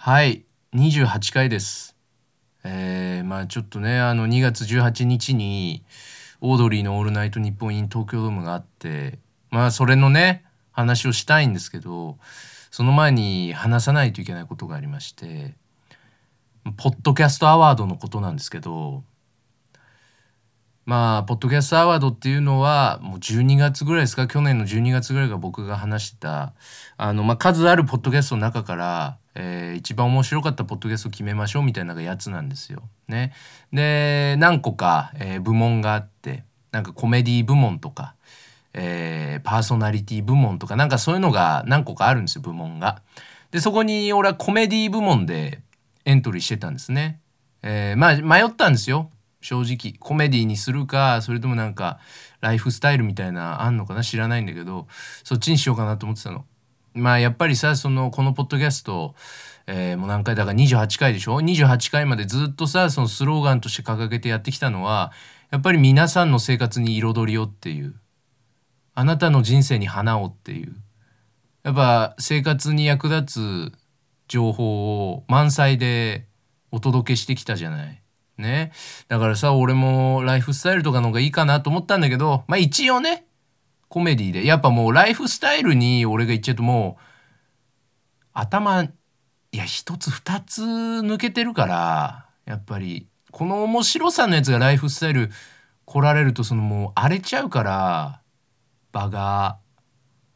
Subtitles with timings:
[0.00, 0.44] はい、
[0.74, 1.96] 28回です。
[2.62, 5.82] えー、まあちょっとね、あの2月18日に
[6.40, 9.18] オードリーのオールナイトニッポン東京ドームがあって、
[9.50, 12.16] まあそれのね、話をしたいんですけど、
[12.70, 15.56] その前に話さないといけないことがありまして、
[16.76, 19.02] ポッドキャストアワードのことなんですけど、
[20.86, 26.54] まあ、ポッドキャストアワードっていうのは、もう12月ぐらいですか、去年の12月ぐらいが僕が話した、
[26.96, 32.82] あの、まあ、数あるポッドキャストの中から、えー一番面白かったポッドキャストを決めましょうみたいなやつなんですよ。
[33.06, 33.32] ね。
[33.72, 36.42] で、何個か、えー部門があって、
[36.72, 38.16] なんかコメディ部門とか、
[38.74, 43.00] えーパーソナリティ部門とか、なんかそういうのが何個かあるんですよ、部門が。
[43.52, 45.62] で、そこに俺はコメディ部門で
[46.04, 47.20] エントリーしてたんですね。
[47.62, 49.10] えーまあ迷ったんですよ。
[49.40, 49.96] 正直。
[50.00, 52.00] コメディにするか、それともなんか、
[52.40, 54.02] ライフスタイルみたいな、あんのかな？
[54.02, 54.88] 知らないんだけど、
[55.22, 56.44] そっちにしようかなと思ってたの。
[56.94, 59.14] まあやっぱりさ、その、このポッドキャスト、
[59.66, 65.12] えーもう何回だから28回でしょ ?28 回までずっとさ、そのスローガンとして掲げてやってきたのは、
[65.50, 67.94] やっぱり皆さんの生活に彩りをっていう。
[68.94, 70.74] あなたの人生に花をっていう。
[71.62, 73.72] やっぱ生活に役立つ
[74.26, 76.26] 情報を満載で
[76.70, 78.02] お届けしてきたじゃない。
[78.38, 78.72] ね？
[79.08, 83.27] だからさ、俺もライフスタイルとかの方がいいかなと思ったんだけど、まあ一応ね、
[83.88, 84.44] コメディで。
[84.44, 87.02] やっぱもうライフスタイルに俺が言っちゃうともう、
[88.32, 88.90] 頭、い
[89.52, 95.30] や、一つ二つ抜けてるから、やっぱり、この面白さのやつがライフスタイル
[95.84, 98.20] 来られると、そのもう荒れちゃうから、
[98.92, 99.58] 場が、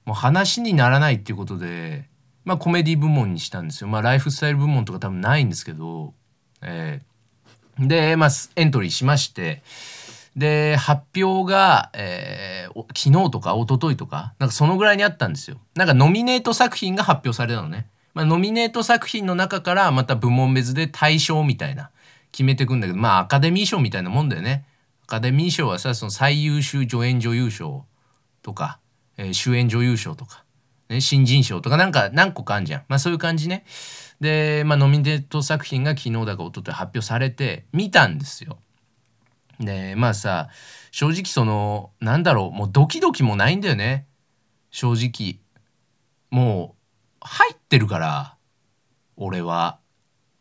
[0.05, 2.09] もう話にならないっていうことで、
[2.45, 3.89] まあコメディ部門にしたんですよ。
[3.89, 6.15] まあライフスタイル部門とか多分ないんですけど、
[6.63, 7.13] えー
[7.79, 9.63] で、まあエントリーしまして、
[10.37, 12.53] で、発表が、えー
[12.95, 15.59] 昨日とか一昨日とか、なんかそのぐらいにあったんですよ。
[15.75, 17.87] なんかノミネート作品が発表されたのね。
[18.15, 21.91] まあノミネート作品の中からまた部門別で大賞みたいな
[22.31, 24.65] 決めてくんだけど、まあアカデミー賞みたいなもんだよね。
[25.05, 27.85] アカデミー賞はさ、その最優秀助演女優賞
[28.43, 28.79] とか、
[29.19, 30.45] えー主演女優賞とか、
[30.89, 32.83] ね、新人賞とかなんか何個かあんじゃん。
[32.89, 33.65] まあそういう感じね。
[34.21, 38.59] で、まあノミネート作品が昨日だか一昨日発表されて見たんですよ。
[39.61, 40.49] で、まあさ、
[40.91, 44.07] 正直その、なんだろう、もうドキドキもないんだよね。
[44.71, 45.41] 正直。
[46.31, 48.37] もう、入ってるから、
[49.17, 49.79] 俺は。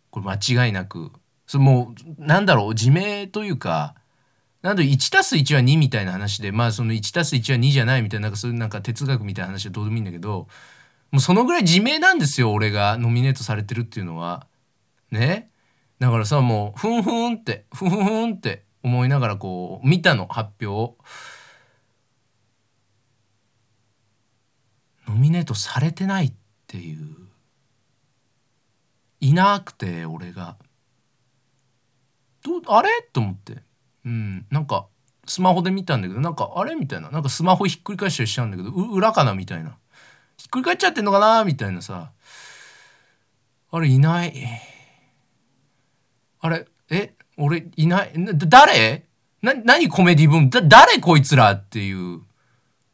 [0.10, 1.12] これ間違いなく。
[1.48, 3.96] そもう、なんだろう、自明というか、
[4.62, 10.48] なんだ1たす1は2みたいな話で、まあその1たす1は2じゃないみたいな、なんかそういうなんか哲学みたいな話はどうでもいいんだけど、
[11.12, 14.48] もうそのぐらい自明なんですよ、俺がノミネートされてるっていうのは。
[15.10, 15.50] ね
[16.00, 17.96] だからさ、もう、ふんふんって、ふんふ
[18.28, 20.96] んって思いながらこう、見たの、発表。
[25.08, 26.34] ノミネートされてないっ
[26.68, 27.16] ていう。
[29.20, 30.58] いなくて、俺が。
[32.44, 32.90] ど、あれ？
[33.14, 33.62] と思って。
[34.06, 34.88] うん、なんか、
[35.28, 37.12] スマホで見たんだけど、なんか、あれみたいな。
[37.12, 39.78] なんかスマホひっくり返したりしちゃうんだけど、う裏かなみたいな。
[40.38, 41.44] ひっくり返っちゃってんのかな？
[41.46, 42.12] みたいなさ。
[43.72, 44.34] あれ、いない。
[46.40, 48.12] あれ、え、俺、いない。
[48.16, 49.04] 誰？
[49.42, 52.22] な、何コメディ部門だ、誰こいつらっていう、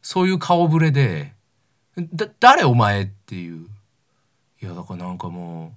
[0.00, 1.34] そういう顔ぶれで、
[2.14, 3.66] だ、誰お前っていう。
[4.62, 5.74] いや、だからなんかも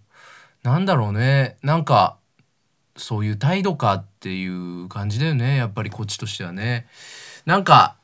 [0.64, 1.58] う、なんだろうね。
[1.62, 2.18] なんか、
[2.96, 5.58] そういう態度かっていう感じだよね。
[5.58, 6.88] やっぱりこっちとしてはね。
[7.46, 7.96] なんか、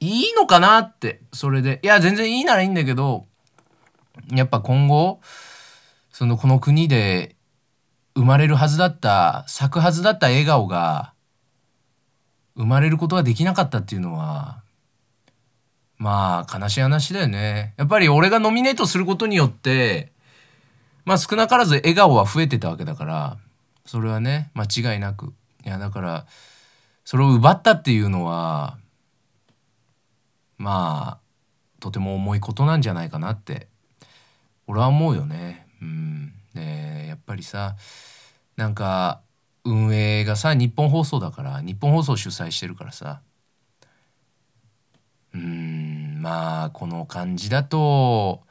[0.00, 1.78] いいのかなって、それで。
[1.82, 3.26] いや、全然いいならいいんだけど、
[4.30, 5.20] やっぱ今後、
[6.10, 7.36] そのこの国で
[8.14, 11.12] 生まれるはずだった、咲くはずだった笑顔が、
[12.56, 14.62] 生まれることができなかったっていうのは、
[15.96, 17.74] まあ、悲しい話だよね。
[17.76, 20.12] やっぱり俺がノミネートすることによって、
[21.04, 23.38] まあ少なからず笑顔は増えてたわけだから、
[23.86, 25.34] それはね、間違いなく。
[25.64, 26.26] いや、だから、
[27.04, 28.78] それを奪ったっていうのは、
[30.56, 33.68] まあ、とても重いことなんじゃないかなって、
[34.66, 35.66] 俺は思うよね。
[35.82, 36.32] うん。
[36.54, 37.76] で、やっぱりさ、
[38.56, 39.22] なんか、
[39.64, 43.20] 運営がさ、日本放送だから、日本放送主催してるからさ、
[45.34, 48.42] うん、まあ、この感じだと、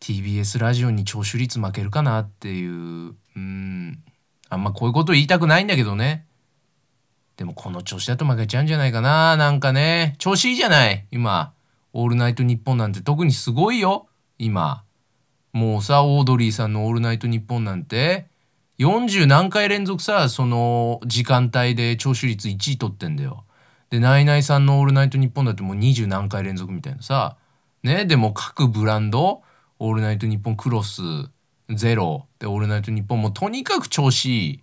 [0.00, 4.02] TBS ラジオに聴取率負けるかなっていう、うん、
[4.48, 6.26] あんまこういうこと言いたくないんだけどね。
[7.36, 9.36] でもこの調子だと負けちゃうんじゃないかな。
[9.36, 11.52] なんかね、調子いいじゃない今。
[11.92, 14.08] オールナイトニッポンなんて特にすごいよ
[14.38, 14.84] 今。
[15.56, 18.26] もうさ、オードリーさんのオールナイトニッポンなんて、
[18.78, 23.44] 40何回連続さ、その時間帯で聴取率1位取ってんだよ。
[23.88, 27.38] で、ナイナイさんのオールナイトニッポンだってもう20何回連続みたいなさ。
[27.82, 29.42] ね、でも各ブランド、
[29.78, 31.00] オールナイトニッポンクロス、
[31.70, 32.26] ゼロ。
[32.38, 34.62] で「オールナイトニッポン」もうとにかく調子いい。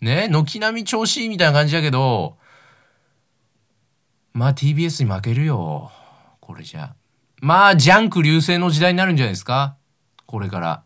[0.00, 2.38] ね軒並み調子いいみたいな感じだけど
[4.32, 5.92] まあ TBS に負けるよ。
[6.40, 6.94] これじゃ。
[7.40, 9.77] まあジャンク流星の時代になるんじゃないですか。
[10.28, 10.82] これから。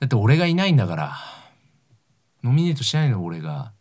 [0.00, 1.16] だって俺がいないんだから。
[2.42, 3.72] ノミネートしないの俺が。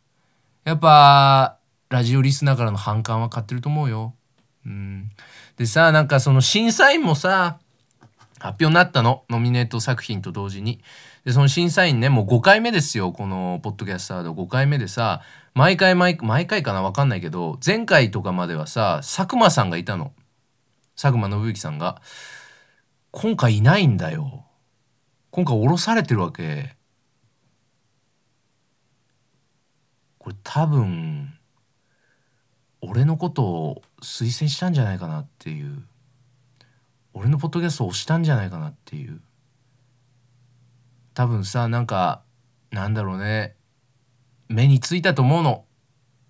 [0.66, 1.58] やっぱ
[1.88, 4.16] ラジオリスナーからの反感は買ってると思うよ。
[4.66, 5.12] うん。
[5.56, 7.60] でさなんかその審査員もさ
[8.38, 9.24] 発表になったの。
[9.30, 10.82] ノミネート作品と同時に。
[11.24, 13.14] でその審査員ねもう5回目ですよ。
[13.14, 14.34] このポッドキャスタード。
[14.34, 15.22] 5回目でさ
[15.54, 16.82] 毎回毎毎回かな？
[16.82, 20.12] 分かんないけど前回とかまではさ佐久間さんがいたの。
[21.02, 22.02] 佐久間信之さんが。
[23.12, 24.44] 今回いないんだよ。
[25.32, 26.76] 今回降ろされてるわけ。
[30.18, 31.34] これ多分
[32.82, 35.84] 俺のことを推薦したんじゃないかなっていう。
[37.14, 39.22] 俺のポッドキャストを押したんじゃないかなっていう。
[41.14, 42.22] 多分さなんか
[42.72, 43.56] なんだろうね。
[44.48, 45.66] 目についたと思うの。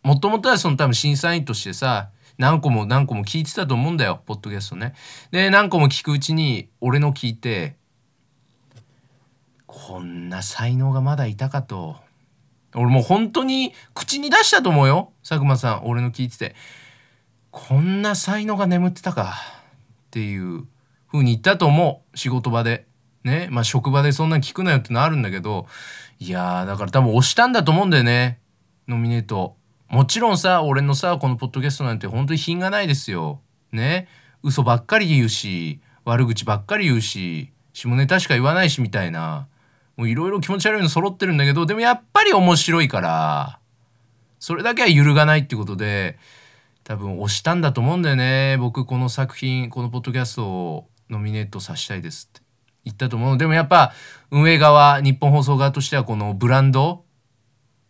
[0.03, 2.09] もともとはその多分審査員としてさ。
[2.39, 4.93] 何個も何個も聞いてたと思うんだよポッドキャストね。
[5.29, 7.75] で何個も聞くうちに俺の聞いて
[9.71, 11.95] こんな才能がまだいたかと。
[12.73, 15.13] 俺もう本当に口に出したと思うよ。
[15.21, 16.55] 佐久間さん俺の聞いてて。
[17.51, 19.35] こんな才能が眠ってたか。
[20.07, 20.65] っていう
[21.11, 22.17] 風に言ったと思う。
[22.17, 22.87] 仕事場で。
[23.23, 23.47] ね。
[23.51, 25.67] まあ職場でそんな聞くなよってのあるんだけど。
[26.17, 28.39] いやーだから多分押したんだと思うんだよね。
[28.87, 29.55] ノミネート。
[29.87, 33.39] もちろんさ俺のさこのポッドキャストなんて本当に品がないですよ。
[33.71, 34.07] ね。
[34.41, 39.47] 嘘ばっかり言うし悪口ばっかり言うし下ネタしか言わないしみたいな。
[40.07, 43.59] いろいろ気持ち悪いの揃ってるんだけどでもやっぱり面白いから
[44.39, 46.17] それだけは揺るがないってことで
[46.83, 48.57] 多分押したんだと思うんだよね。
[48.57, 52.41] 僕この作品このポッドキャストをノミネートさせたいですって。
[52.85, 53.37] 言ったと思う。
[53.37, 53.93] でもやっぱ
[54.31, 57.05] 運営側日本放送側としてはこのブランド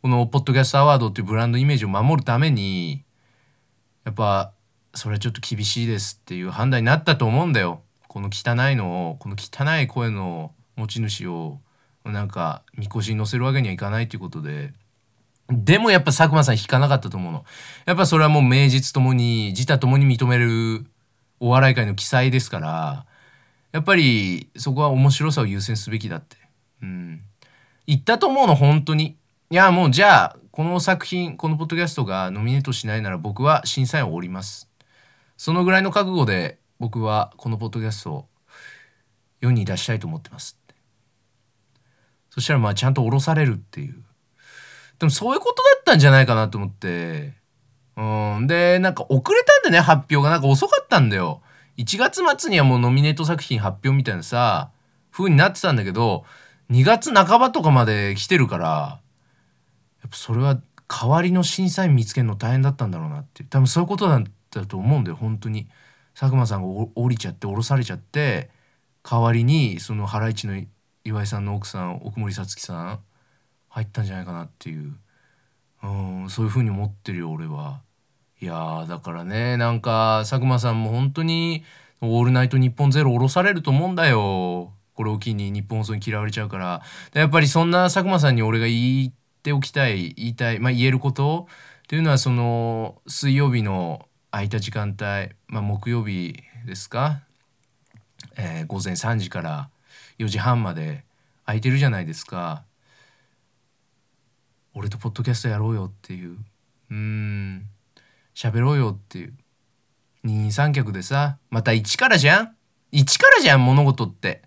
[0.01, 3.03] このポッドキャストアワードっていうブランドイメージを守るために
[4.05, 4.53] やっぱ
[4.93, 7.83] それはちょっと厳しいですっていう判断になったと思うんだよ。
[8.07, 11.59] この汚いのをこの汚い声の持ち主を
[12.05, 14.73] なんかみこしに乗せるわけにはいかないということで。
[15.49, 17.45] でもやっぱ佐久間さん引かなかったと思うの。
[17.85, 20.85] やっぱそれはもう名実ともに自他ともに認める
[21.39, 23.05] お笑い界の記載ですから
[23.71, 26.37] やっぱりそこは面白さを優先すべきだって。
[26.81, 27.21] うん。
[27.87, 29.17] 言ったと思うの本当に。
[29.51, 34.69] いやもうじゃあこの作品このポッドキャストがノミネートしないなら僕は審査員を降ります。
[35.37, 38.25] そのぐらいの覚悟で僕はこのポッドキャストを
[39.39, 40.59] 世に出したいと思ってます。
[42.39, 44.01] そしたらまあちゃんと降ろされるっていう。
[44.97, 47.33] でもそういうことだったんじゃないかなと思って。
[47.97, 48.01] う
[48.41, 48.47] ん。
[48.47, 50.29] でなんか遅れたんでね発表が。
[50.29, 51.41] なんか遅かったんだよ。
[51.77, 54.71] 1月末にはもうノミネート作品発表みたいなさ
[55.11, 56.25] 風になってたんだけど
[56.71, 58.65] 2月半ばとかまで来てるから
[60.01, 65.69] やっぱそれは代わりの審査員見つけるの大変だったんだろうなって多分そういうことだったと思うんだよ本当に。
[66.19, 68.49] 佐久間さんが降りちゃって降ろされちゃって
[69.03, 70.61] 代わりにそのハライチの
[71.09, 72.99] 岩井さんの奥さん奥森さつきさん
[73.69, 74.95] 入ったんじゃないかなっていう。
[75.81, 75.87] う
[76.25, 77.81] んそういう風に思ってるよ俺は。
[78.41, 81.63] いやだからねなんか佐久間さんも本当に
[82.01, 84.73] 「オールナイトニッポンゼロ降ろされると思うんだよ。
[84.93, 86.81] これを機に日本放送に嫌われちゃうから。
[87.13, 91.47] やっぱりそんな佐久間さんに俺が言っておきたい言いたいまあ言えること？
[91.83, 96.35] っていうのはその水曜日の空いた時間帯、まあ、木曜日
[96.67, 97.21] ですか、
[98.37, 99.69] えー、午前3時から
[100.19, 101.03] 4時半まで
[101.49, 102.63] 空いてるじゃないですか。
[104.75, 106.37] 俺とポッドキャストやろうよっていう。
[106.91, 107.63] うん。
[108.35, 109.33] 喋ろうよっていう。
[110.21, 112.55] 二人三脚でさまた一からじゃん？
[112.91, 114.43] 一からじゃん物事って。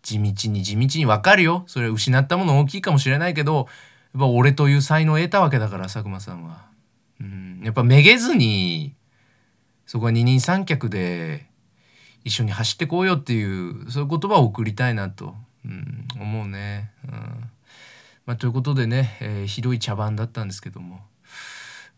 [0.00, 1.64] 地道に地道に分かるよ。
[1.66, 3.66] それ失ったもの大きいかもしれないけどやっ
[4.20, 6.68] ぱ俺という才能を得たわけだから佐久間さんは。
[7.20, 7.60] うん。
[7.64, 8.94] やっぱめげずに
[9.84, 11.50] そこは二人三脚で
[12.24, 15.34] 一緒に走ってこうよっていうそういう言葉を送りたいなと、
[15.66, 16.90] うん、思うね。
[17.04, 17.50] うん。
[18.24, 21.00] まあ、ということでね、えー、ひどい茶番だったんですけども、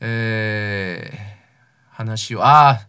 [0.01, 2.87] えー、話をああ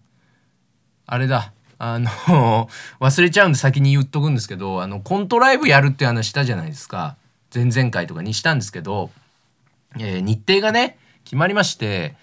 [1.06, 1.54] あれだ。
[1.82, 2.10] あの
[3.00, 7.16] 忘れちゃうんで先に言っとくんですけどあのコントライブやるって話したじゃないですか。
[7.54, 9.10] 前々回とかにしたんですけど、
[9.98, 12.16] えー、日程がね決まりまして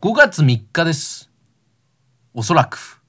[0.00, 1.30] 5月3日です。
[2.32, 3.03] おそらく。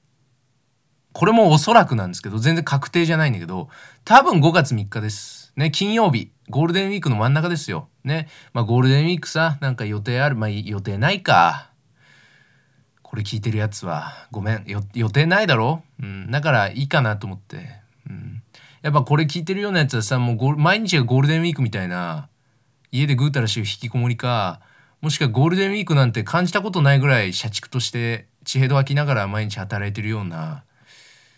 [1.18, 3.70] これもおそらくなんですけど、全然確定じゃないんだけど、
[4.04, 5.50] 多分5月3日です。
[5.56, 7.88] ね、金曜日、ゴールデンウィークの真ん中ですよ。
[8.04, 11.70] ね、まあゴールデンウィークさ、なんか予定ある、まあ予定ないか。
[13.00, 15.82] これ聞いてるやつは、ごめん、予定ないだろ？
[16.02, 17.80] うん、だからいいかなと思って。
[18.10, 18.42] うん。
[18.82, 22.28] やっぱこれ聞いてるようなやつはさもうゴール毎日がゴールデンウィークみたいな
[22.92, 24.60] 家でぐうたらしてる引きこもりか
[25.00, 30.62] もしくはゴールデンウィークなんて感じたことないぐらい社畜として血へど吐きながら毎日働いてるような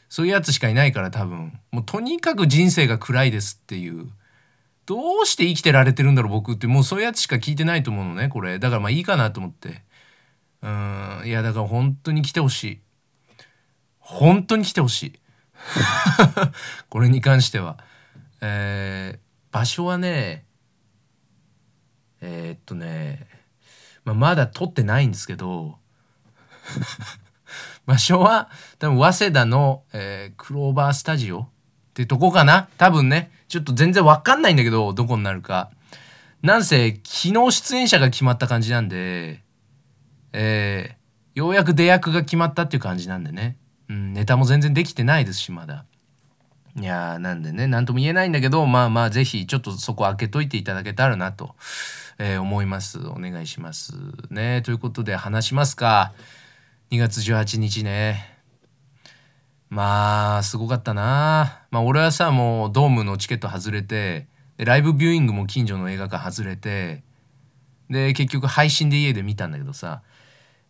[0.08, 1.58] そういうやつしかいないから多分。
[1.70, 4.10] もうとにかく人生が暗いですっていう。
[4.86, 6.66] どうして生きてられてるんだろう僕って。
[6.66, 8.58] もうそういうやつしか聞いてないと思うのねこれ。
[8.58, 9.82] だからまあいいかなと思って。
[10.62, 11.22] うん。
[11.26, 12.80] いやだから本当に来てほしい。
[13.98, 15.18] 本当に来てほしい。
[16.88, 17.78] これに関しては。
[18.40, 20.46] えー、場所はね
[22.20, 23.26] えー、っとね、
[24.04, 25.78] まあ、まだ撮ってないんですけど。
[27.88, 31.49] 場所は多分早稲田の、えー、クローバースタジオっ
[31.95, 32.68] てとこかな。
[32.76, 33.30] 多分ね。
[33.49, 35.71] ちょっと全然わかんないんだけどどこになるか。
[36.42, 39.42] なんせ昨日出演者が決まった感じなんで
[40.35, 43.57] えー、ようやく出役が決まったっていう感じなんでね、
[43.88, 45.87] うん、ネタも全然できてないですしまだ。
[46.76, 47.66] いやーなんでね。
[47.66, 51.54] 何とも言えないんだけどまあまあ是非ちょっとそこ開けといていただけたらなと、
[52.18, 52.99] えー、思います。
[52.99, 53.95] お願いします。
[54.28, 54.61] ね。
[54.61, 56.12] ということで話しますか。
[56.90, 58.38] 2月18日ね。
[59.68, 61.66] まあすごかったな。
[61.71, 64.26] まあ俺はさもうドームのチケット外れて
[64.57, 67.02] でライブビューイングも近所の映画館外れて
[67.90, 70.02] で結局配信で家で見たんだけどさ。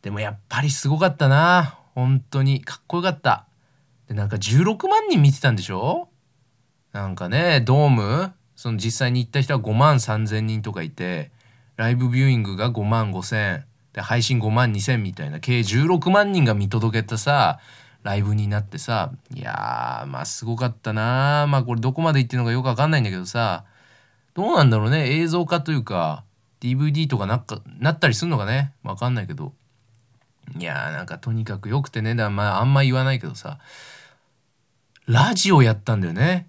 [0.03, 1.79] でもやっぱりすごかったな。
[1.95, 2.63] 本当に。
[2.63, 3.47] かっこよかった。
[4.09, 6.09] でなんか16万人見てたんでしょ？
[6.93, 11.31] なんかねドームその実際に行った人は5万3,000人とかいて
[11.77, 13.63] ライブビューイングが5万5,000
[13.99, 17.59] で配信5万2,000みたいな計16万人が見届けたさ
[18.05, 23.65] ライブになってさいやーまあすごかったなまあこれどこまで行ってるのかよくわかんないんだけどさ
[24.35, 26.23] どうなんだろうね映像化というか
[26.61, 28.73] DVD とかなっかなったりすんのかね？
[28.85, 29.53] わかんないけど。
[30.57, 32.15] いやーなんかとにかくよくてね。
[32.15, 33.59] だまああんま言わないけどさ
[35.07, 36.49] ラジオやったんだよね。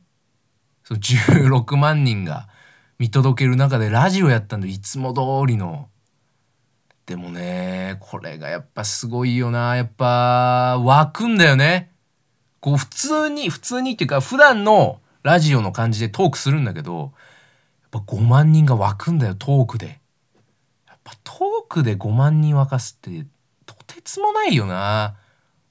[0.84, 2.48] その16万人が
[3.00, 4.74] 見届ける中でラジオやったんだよ。
[4.74, 5.90] いつも通りの。
[7.10, 9.76] でもねこれがやっぱすごいよな。
[9.76, 11.92] やっぱ湧くんだよね。
[12.60, 17.10] こう普通に普通にっていうか普段のラジオの感じでトークするんだけどやっ
[17.90, 20.00] ぱ5万人が湧くんだよトークで。
[20.88, 23.26] やっぱトークで5万人沸かすって
[23.66, 25.16] とてつもないよな。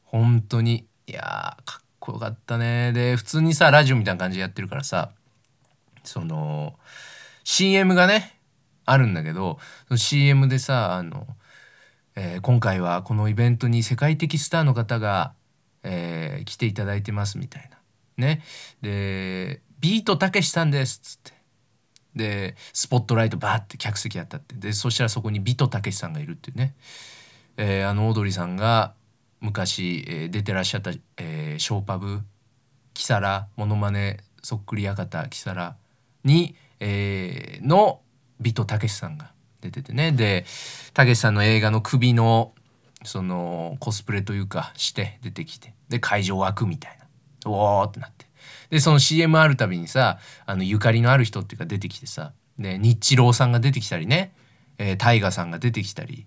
[0.02, 0.88] 本当に。
[1.06, 2.92] いやかっこよかったね。
[2.92, 5.12] で普通にさラジオみたいな感じでやってるからさ
[6.02, 6.74] その
[7.44, 8.37] CM がね
[8.90, 9.58] あるんだけど
[9.94, 11.26] CM でさあの、
[12.16, 15.34] えー、今回はこのイベントに世界的スターの方が、
[15.82, 17.78] えー、来ていただいてますみたいな。
[18.16, 18.42] ね。
[18.80, 21.38] で「ビートたけしさんです」っつって。
[22.14, 26.74] でスポットライトバーって客席やったってでそしたらそこにビートたけしさんがいるっていうね、
[27.56, 28.94] えー、あのオードリーさんが
[29.40, 32.20] 昔、えー、出てらっしゃった、えー、ショーパブ
[32.92, 35.76] キサラモノマネそっくり館キサラ
[36.24, 38.00] に、えー、の
[38.40, 40.12] ビトたけしさんが出ててね。
[40.12, 40.44] で
[40.94, 42.52] たけしさんの映画の首の
[43.04, 45.74] そのコスプレというかして出てきて。
[45.88, 47.50] で会場湧くみたいな。
[47.50, 48.26] おーってなって。
[48.70, 54.32] でその CM あるたびにさあのゆかりのある人っていうか出てきてさで日郎さんが出てきたりね。
[54.78, 56.26] えー、ガさんが出てきたり。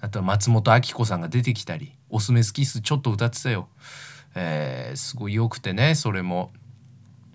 [0.00, 3.68] あとは松本明子さんが出てきたり「オスメスキス」ちょっと歌ってたよ。
[4.34, 6.52] えー、すごい良くてねそれも。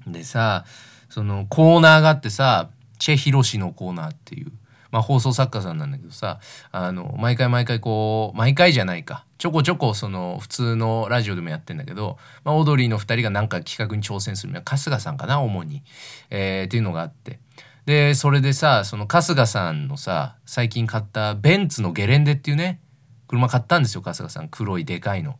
[0.06, 0.66] でさ
[1.10, 4.52] そのコーナーがあってさチェ・ヒロシのコーナーっていう、
[4.92, 6.40] まあ、放送作家さんなんだけどさ
[6.72, 9.26] あの毎回毎回こう毎回じゃないか。
[9.38, 15.82] ちょこちょこその普通のラジオでもやってんだけど、まあ、オードリーの2人が何か企画に挑戦するのは春日さんかな主に、
[16.30, 17.40] えー、っていうのがあって。
[17.86, 22.82] でそれでさその春日さんのさ最近買ったベンツのゲレンデっていうね
[23.28, 24.50] 車買ったんですよ春日さん。
[24.50, 25.40] 黒いでかいの。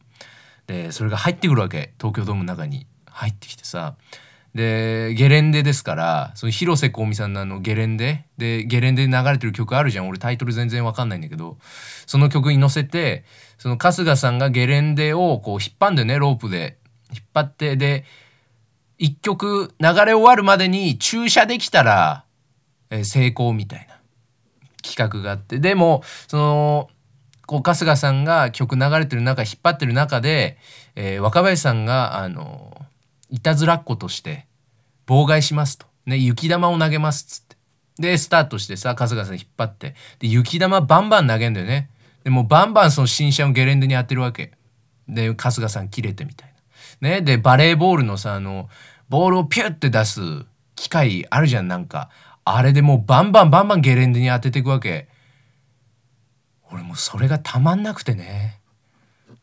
[0.68, 1.94] でそれが入ってくるわけ。
[2.00, 3.96] 東京ドームの中に入ってきてさ。
[4.56, 8.26] でゲレンデですからその広瀬香美さんのあのゲレンデ。
[8.38, 10.08] でゲレンデで流れてる曲あるじゃん。
[10.08, 11.58] 俺タイトル全然わかんないんだけど。
[12.06, 13.26] その曲に乗せて
[13.58, 16.18] その春日さんがゲレンデをこう引っ張んでね。
[16.18, 16.78] ロープで。
[17.12, 18.06] 引っ張ってで
[18.98, 22.26] 一曲流れ終わるまでに駐車できたら、
[22.90, 24.00] えー、成功みたいな。
[24.82, 25.60] 企画があって。
[25.60, 26.90] でもその
[27.46, 30.58] こう春日さんが曲流れてる中引っ張ってる中で、
[30.96, 32.78] えー、若林さんがあの
[33.30, 34.48] いたずらっ子として
[35.08, 35.88] 妨害しますと。
[36.06, 37.58] ね、雪玉を投げますっつって。
[38.00, 39.96] で、スタートしてさ、春日さん引っ張って。
[40.20, 41.90] で、雪玉バンバン投げんだよね。
[42.24, 44.52] で、もバンバンその新車をゲレンデに当てるわけ。
[45.08, 46.54] で、春日さん切れてみたい
[47.02, 47.10] な。
[47.10, 48.70] ね、で、バレーボールのさ、あの、
[49.10, 50.22] ボールをピュッて出す
[50.76, 52.10] 機械あるじゃん、なんか。
[52.46, 55.08] あれでもうバンバンバンバンゲレンデに当てていくわけ。
[56.72, 58.60] 俺もうそれがたまんなくてね。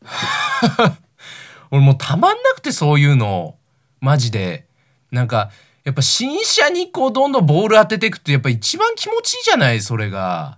[1.71, 3.55] 俺もうたまんなくてそういうの。
[3.99, 4.65] マジで。
[5.11, 5.51] なんか
[5.83, 10.57] やっぱ新車にこうどんどんボール当てていくってやっぱ一番気持ちいいじゃないそれが。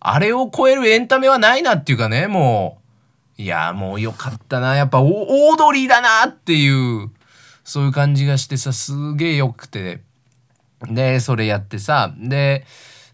[0.00, 2.78] あれを超えるエンタメはないなっていうかねも
[3.38, 3.42] う。
[3.42, 4.76] いやもうよかったな。
[4.76, 7.10] やっぱオードリーだなっていう
[7.64, 10.02] そういう感じがしてさすげえよくて。
[10.82, 12.64] でそれやってさで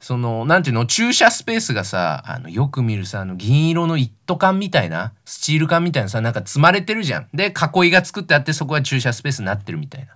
[0.05, 0.85] そのなんていうの？
[0.85, 7.29] 駐車スペースがさあのよく見るさあの銀色の一斗缶みたいなスチール缶みたいなさなんか積まれてるじゃん。
[7.33, 10.09] で囲いが作ってあってそこが駐車スペースになってるみたいな。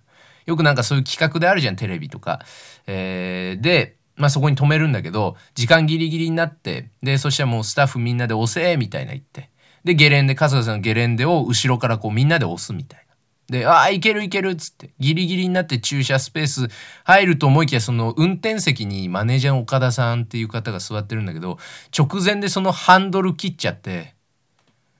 [0.44, 2.42] よくなんかそういう企画であるじゃんテレビとか、
[2.86, 9.48] えー、でまあそこに止めるんだけど時間ギリギリになってでそしたらもうスタッフみんなで押せみたいな言って。
[9.84, 13.07] でゲレンデ春日さんのゲレンデを後ろからこうみんなで押すみたいな。
[13.48, 16.68] で、ああ、いけるいけるっつって、ギリギリになって駐車スペース
[17.04, 21.58] 入ると思いきや、その運転席にマネージャーの岡田さんっていう方が座ってるんだけど、
[21.96, 24.14] 直前でそのハンドル切っちゃって、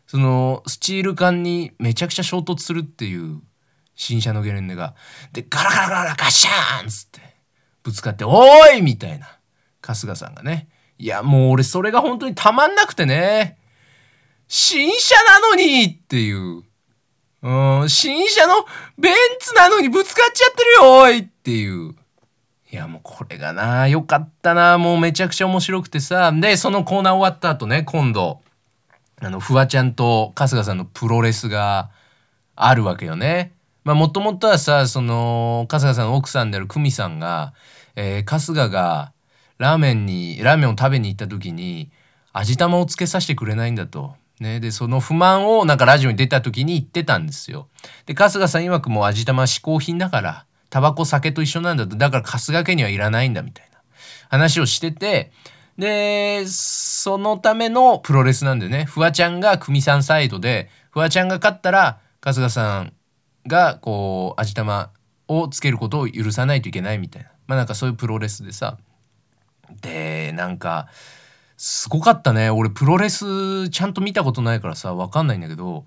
[0.06, 3.42] そのスチール缶にめちゃくちゃ衝突するっていう
[3.94, 4.94] 新車のゲレンデが。
[5.32, 7.20] で、ガラガラガラガシャーンっつって、
[7.82, 9.38] ぶつかって、おーいみたいな、
[9.82, 10.68] 春日さんがね。
[10.96, 13.58] いや、もう俺それが本当にたまんなくてね。
[14.48, 16.62] 新車なのにっていう。
[17.42, 18.66] うん、新車の
[18.98, 21.94] ベンツなのにぶつかっちゃってるよおいっていう。
[22.70, 28.42] いやもうこれがなよかったなもうめちゃくちゃ面白くてさでそのコーナー終わった後ね今度
[29.22, 31.90] あのフワちゃんと春日さんのプロレスが
[32.54, 33.52] あるわけよね。
[33.84, 37.54] まあもともとはさその春日さんの奥さんである久美さんが、
[37.96, 39.12] えー、春日が
[39.56, 41.90] ラーメンにラーメンを食べに行った時に
[42.34, 44.17] 味玉をつけさせてくれないんだと。
[44.42, 47.68] ね、でその不満をなんかラジオに出た時に言ってたんですよ。
[48.06, 51.96] で春日さん曰くもう味玉は嗜好品だからタバコ酒と一緒なんだと。
[51.96, 53.78] だから春日家にはいらないんだみたいな。
[54.28, 55.32] 話をしてて
[55.78, 58.84] でそのためのプロレスなんでね。
[58.84, 62.92] フワちゃんが久美さんサイドでフワちゃんが勝ったら春日さん
[63.46, 64.90] がこう味玉
[65.28, 67.30] をつけることを許さないといけないみたいな。
[67.46, 68.78] まあなんかそういうプロレスでさ。
[69.82, 70.88] でなんか
[71.58, 72.50] すごかったね。
[72.50, 75.84] 俺プロレスちゃんと見たことないからさ分かんないんだけど。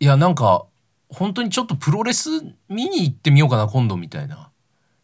[0.00, 0.64] いやなんか
[1.10, 2.30] 本当にちょっとプロレス
[2.68, 4.36] 見に行ってみようかな今度みたいな。
[4.36, 4.50] っ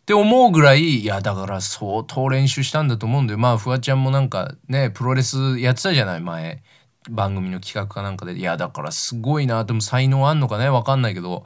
[0.06, 3.38] て思うぐらいいやだから相当練習したんだと思うんだよ。
[3.38, 6.62] まあフワちゃんもなんかねプロレスやってたじゃない前。
[7.10, 8.38] 番組の企画かなんかで。
[8.38, 9.64] いやだからすごいな。
[9.64, 11.44] でも才能あんのかね分かんないけど。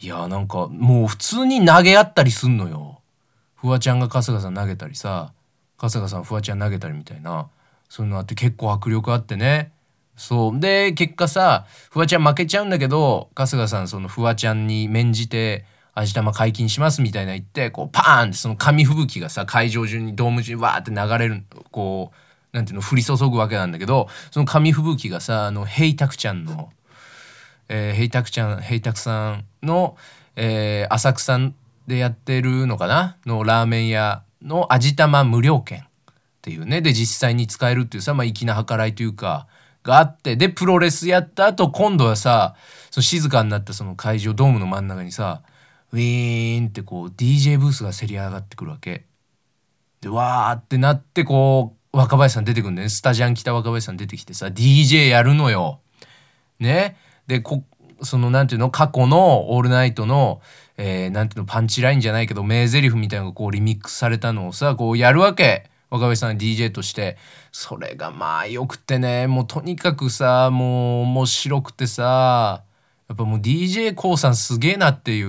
[0.00, 3.00] いやなんかもう普通に投げ合ったりすんのよ。
[3.56, 5.32] フワちゃんが春日さん投げたりさ。
[5.78, 7.48] 春日さんフワちゃん投げたりみたいな
[7.88, 9.72] そういうのあって結構迫力あってね。
[10.16, 10.58] そう。
[10.58, 15.64] で結果さフワちゃん負けちゃうんだけど春日さんそのフワちゃんに免じて
[15.94, 26.72] 味玉解禁しますみたいな言ってこうパーンってその紙吹雪がさ会場中にドーム中にわーって流れるこうなんていうの降り注ぐわけなんだけどその紙吹雪がさあのヘイタクちゃんの、
[27.68, 29.96] えー、ヘイタクちゃんヘイタクさんの、
[30.34, 31.38] えー、浅草
[31.86, 33.16] でやってるのかな？
[33.24, 35.84] のラーメン屋の味玉無料券っ
[36.42, 36.80] ていうね。
[36.80, 39.46] で実際に使えるっていうさ、まあ、粋な計らいというか
[39.82, 40.36] があって。
[40.36, 42.54] でプロレスやった後今度はさ
[42.90, 45.42] その静かになったその会場ドームの真ん中にさ
[45.92, 49.04] ウィーンってこう DJ ブースがせり上がってくるわけ。
[50.00, 52.90] でわーってなってこう若林さん出てくるんだよね。
[52.90, 55.80] スタジャン来た若林さん出てきてさ DJ やるのよ。
[56.60, 56.96] ね。
[57.26, 57.42] で
[58.02, 58.70] そのなんていうの？
[58.70, 60.40] 過去の「オールナイトの」
[60.78, 65.68] えー、なんていうのパンチラインじゃないけど名台詞みたいなのがこうリミックスされたのをさこうやるわけ。
[65.90, 67.16] 若林さん DJ として。
[67.50, 72.62] それがまあよくてねもうとにかくさもう面白くてさ。
[73.08, 75.28] やっぱもう d j k o さんすげえなっていう。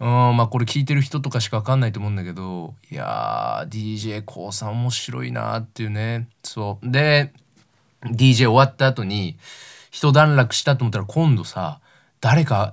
[0.00, 2.74] うん、まあこれ聞いてる人とかしか分かんないと思うんだけど。
[2.90, 6.28] いやー d j k o さん面白いなっていうね。
[6.42, 6.90] そう。
[6.90, 7.32] で
[8.02, 9.36] DJ 終わった後に
[9.90, 11.80] 一段落したと思ったら今度さ
[12.20, 12.72] 誰か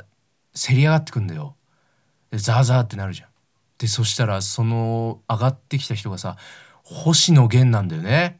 [0.53, 1.56] せり上がってくんだよ。
[2.33, 3.29] ザーザーってなるじゃん。
[3.77, 6.35] でそしたらその上がってきた人がさ
[6.83, 8.39] 星野源なんだよね。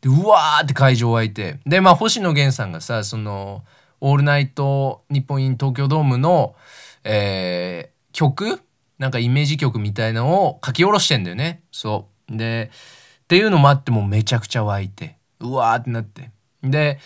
[0.00, 3.64] でうわーって会場湧いてでまあ星野源さんがさその
[4.00, 6.56] 「オールナイト日本イン東京ドームの」
[7.04, 8.60] えー、曲
[8.98, 11.62] なんかイメージ曲みたいのを書き下ろしてんだよね。
[11.70, 12.70] そうで
[13.24, 16.30] っていうのもあってもうめちゃくちゃ湧いてうわーってなって
[16.62, 16.98] で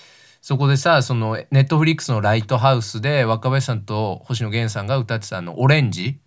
[0.47, 6.21] そこでさそのネットフリックスの「ライトハウス」で若林さんと星野源さんが歌ってたあの「オレンジ」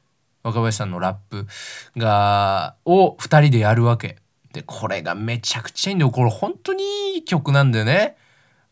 [0.43, 1.47] 若林さんのラップ？
[1.95, 4.17] がを2人でやるわけ。
[4.51, 6.11] でこれがめちゃくちゃいいんだよ。
[6.11, 8.17] これ本当にいい曲なんだよね。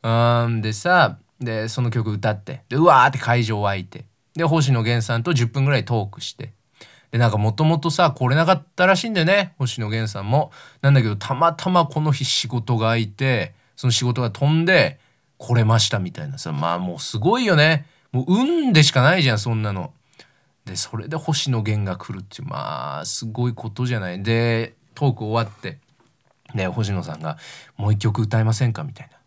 [0.04, 0.10] う
[0.50, 2.64] んでさでその曲歌って。
[2.68, 4.04] でうわーって会場湧いて。
[4.36, 6.52] で星野源さんと10分ぐらいトークして。
[7.12, 9.54] でなんかもともとさ来れなかったらしいんだよね。
[9.60, 10.52] 星野源さんも。
[10.82, 15.00] なんだけどたまたまこの日仕事が空いてその仕事が飛んで
[15.38, 19.93] 来れましたみたいなさまあもうすごいよねもう運でしかないじゃんそんなの。
[20.65, 25.80] でそれで星野源が来るっていうまあすごいことじゃないでトーク終わって
[26.54, 27.38] で星野さんが
[27.78, 29.17] 「もう一曲歌えませんか?」みたいな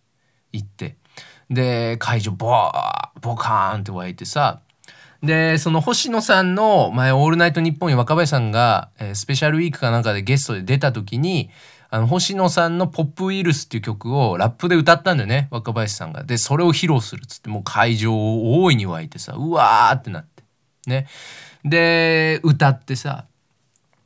[0.53, 0.97] 言って
[1.49, 4.61] で会場ボーボカーンって湧いてさ
[5.23, 11.51] でその星野さんの前「オールナイトニッポン」に若林さんが、えー、スペシャルウィークかなんかでゲストで出た時に
[11.93, 16.23] あの星野さんの「ポップウイルス」っていう曲をラップで歌ったんだよね若林さんが。
[16.23, 20.45] でそれを披露するっつってもう会場を大いに沸いてさうわーってなって。
[20.87, 21.09] ね。
[21.65, 23.27] で歌ってさ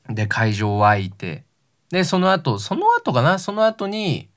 [0.09, 1.45] で会場沸いて。
[1.91, 3.39] でその後その後かな？
[3.39, 4.31] その後に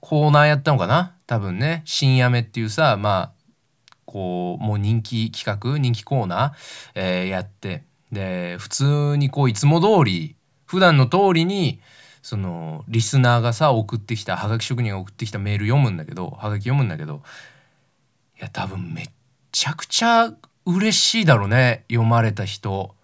[0.00, 1.14] コーナーやったのかな？
[1.26, 3.32] 多分ね「深夜目」っていうさまあ
[4.04, 6.52] こうもう人気企画人気コーナー、
[6.96, 7.84] えー、やって。
[8.12, 11.80] で普通にこういつも通り普段の通りに
[12.24, 17.20] そのリスナーがさ送ってきたはがき職人が送ってきたメール読むんだけどはがき読むんだけど
[18.40, 19.06] いや多分めっ
[19.52, 20.32] ちゃくちゃ
[20.64, 22.94] 嬉しいだろうね読まれた人。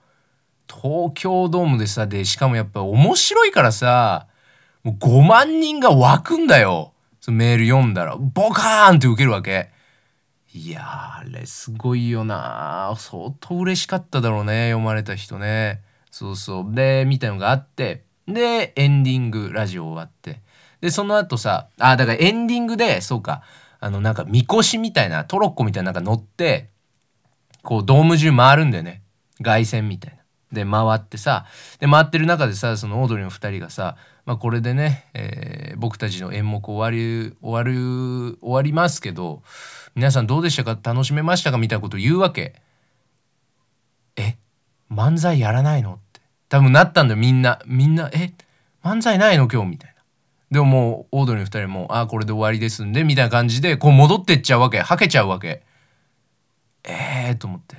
[0.67, 4.27] 東京ドームでさでしかもやっぱ面白いからさ
[4.85, 6.95] もう5万人が湧くんだよ。
[7.21, 9.69] そのメール読んだらボカーンって受けるわけ。
[10.55, 15.83] いやあれすごいよな相当嬉しかっただろうね読まれた人ね。
[16.11, 16.75] そうそう。
[16.75, 20.41] でみたいのがあってで、エンディングラジオ終わって。
[20.81, 23.43] で、その後さ、あ、だからエンディングで、そうか、
[23.81, 26.71] あの、なんか、みこしみたいな、トロッコみたいななんか乗って、
[27.63, 29.03] こう、ドーム中回るんだよね。
[29.43, 30.21] 凱旋みたいな。
[30.53, 31.47] で、回ってさ、
[31.79, 39.43] で、回ってる中でさ、そのオードリーの2人がさ、まあ、これでね、えー、僕たちの演目終わり、終わる、終わりますけど、
[39.95, 40.79] 皆さんどうでしたか？
[40.81, 41.59] 楽しめましたか？
[41.59, 42.55] みたいなことを言うわけ。
[44.17, 44.37] え？
[44.91, 45.99] 漫才やらないの？
[46.51, 47.61] 多分なったんだよみんな。
[47.65, 48.35] みんなえ
[48.85, 49.49] 漫才ないの？
[49.49, 50.03] 今日みたいな。
[50.51, 54.81] でももうオードリーの2人もああこれで終わりですんでみたいな感じでこう戻ってっちゃうわけ。
[54.81, 55.63] はけちゃうわけ。
[56.85, 57.77] ええー、と思って。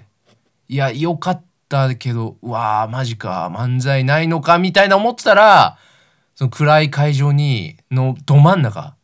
[0.70, 3.52] いやよかったけどうわーマジか。
[3.54, 4.58] 漫才ないのか？
[4.58, 5.78] みたいな思ってたら
[6.34, 8.96] その暗い会場にのど真ん中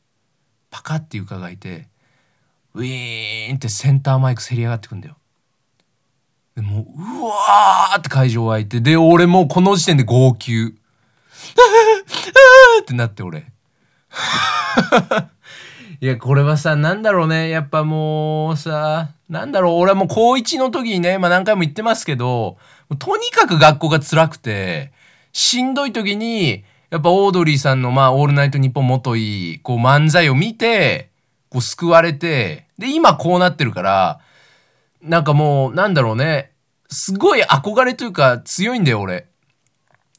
[0.72, 1.90] パカッて床がいて
[2.74, 5.18] ウィーンってセンターマイクせり上がってくんだよ。
[6.58, 6.86] でもう、う
[7.24, 10.74] わーって会場湧いて、で、俺もうこの時点で号泣。
[12.82, 13.42] ってなって俺。
[16.02, 17.50] いや、これはさ、なんだろうね。
[17.50, 19.76] やっぱもうさ、なんだろう。
[19.76, 22.58] 俺はもう高1の時にね、まあ何回も言ってますけど、
[22.98, 24.92] とにかく学校が辛くて、
[25.34, 31.12] しんどい時に、やっぱオードリーさんのまあ、オールナイトニッポン元いい、こう漫才を見て、
[31.50, 34.22] こう救われて、で、今こうなってるから、
[35.08, 36.52] なんかもう、なんだろうね。
[36.90, 39.28] すごい憧れというか強いんだよ、俺。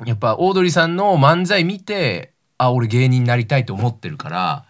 [0.04, 4.64] やっぱ、オードリーさんの漫才見て、あ、俺芸人になりたいと思ってるから、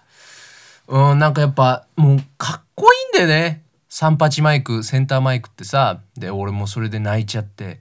[0.88, 3.62] うん、なんかやっぱ、もう、かっこいいんだよね。
[3.90, 7.80] 38マイク、センターマイクってさ、で、俺もそれで泣いちゃって。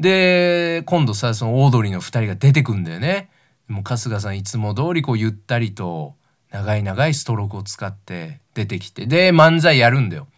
[0.00, 3.30] で、今度さ、そのオードリーの2人が出てくんだよね。
[3.68, 6.16] もう春日さんいつも通りこうゆったりと
[6.50, 10.28] 長い長いストロークを使って出てきて、で、漫才やるんだよ。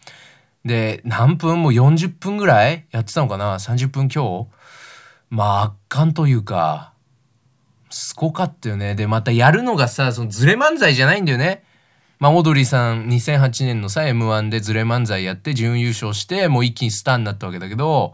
[0.67, 4.47] で、何分も40分ぐらいやってたのかな ?30 分今日
[5.29, 6.93] まあ圧巻というか、
[7.89, 8.95] すごかったよね。
[8.95, 11.63] で、またやるのがさ、そのズレ漫才じゃないんだよね。
[12.19, 18.13] まあ、オードリーさん2008年のさ、M1 でズレ漫才やって準優勝して、もう一気にスターになったわけだけど、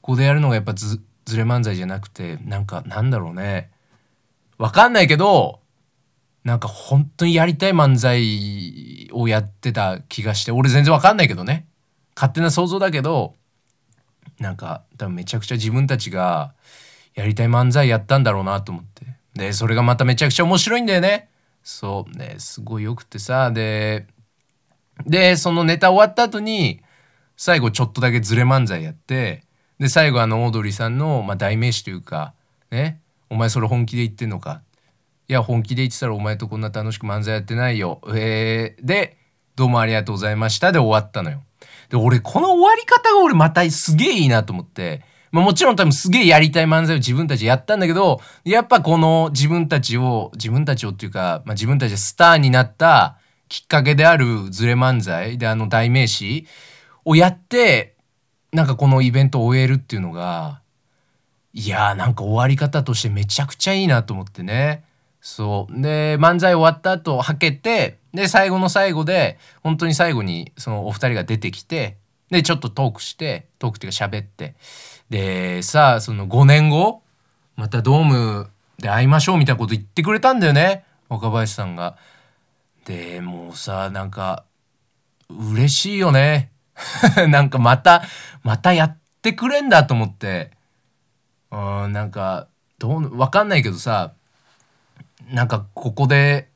[0.00, 3.70] ここでやるのがやっぱズズレ漫才じゃなくて、なんか、なんだろうね。
[4.58, 5.60] わかんないけど、
[6.44, 11.66] なんか本当にやりたい漫才をやってた気がして、俺全然わかんないけどね。
[12.20, 13.36] 勝手な想像だけど
[14.38, 16.52] なんか多分めちゃくちゃ自分たちが
[17.14, 19.06] やりたい漫才やったんだろうなと思って。
[19.34, 21.30] でそれがまためちゃくちゃ面白いんだよね。
[21.62, 22.18] そう。
[22.18, 23.50] ねすごいよくてさ。
[23.50, 24.06] で
[25.06, 26.82] でそのネタ終わった後に
[27.38, 29.44] 最後ちょっとだけズレ漫才やって
[29.78, 32.34] で最後あのオードリーさんの、まあ、代名詞というか
[32.70, 34.60] ねお前それ本気で言ってんのか。
[35.26, 38.02] いや本気で言ってたらお前とこんな楽しく漫才やってないよ。
[38.08, 39.16] えー、で
[39.56, 40.70] どうもありがとうございました。
[40.70, 41.42] で終わったのよ。
[41.90, 56.46] で、俺、この終わり方が俺またすげえいいなと思って、まあ、もちろん多分すげえやりたい漫才を自分たちやったんだけど、やっぱこの自分たちを、自分たちをっていうか、まあ、自分たちでスターになったきっかけであるズレ漫才であの代名詞
[57.04, 57.96] をやって、
[58.52, 60.60] なんかこのイベントを終えるっていうのが、
[61.52, 64.84] いやーなんか終わり方としてめちゃくちゃいいなと思ってね。
[65.20, 65.80] そう。
[65.80, 71.96] で、漫才終わった後、はけて、で、最後の最後で、本当に最後に、そのお二人が出てきて、
[72.30, 74.54] で、ちょっとトークして、トークっていうか喋って、
[75.08, 77.02] で、さあ、その5年後、
[77.56, 80.84] またドームで会いましょうみたいなこと言ってくれたんだよね。
[81.08, 81.96] 若林さんが。
[82.84, 84.44] で、もうさ、なんか、
[85.28, 86.50] 嬉しいよね。
[87.28, 88.02] なんかまた、
[88.42, 90.50] またやってくれんだと思って
[91.50, 94.14] うんなんかどうわかんないけどさ
[95.30, 96.48] なんかここで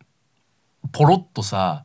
[0.92, 1.84] ポロッとさ